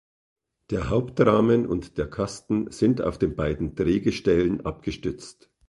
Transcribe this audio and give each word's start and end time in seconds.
Der 0.71 0.89
Hauptrahmen 0.89 1.67
und 1.67 1.99
der 1.99 2.09
Kasten 2.09 2.71
sind 2.71 3.03
auf 3.03 3.19
den 3.19 3.35
beiden 3.35 3.75
Drehgestellen 3.75 4.65
abgestützt. 4.65 5.51